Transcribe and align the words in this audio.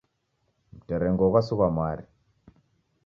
Mterengo 0.81 1.25
ghwasighwa 1.31 1.67
mwari 1.75 2.05